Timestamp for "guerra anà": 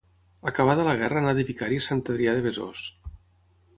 1.01-1.35